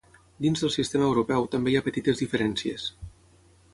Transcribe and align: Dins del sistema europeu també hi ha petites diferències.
Dins 0.45 0.63
del 0.63 0.71
sistema 0.75 1.05
europeu 1.09 1.45
també 1.57 1.73
hi 1.73 1.77
ha 1.81 1.85
petites 1.91 2.25
diferències. 2.25 2.89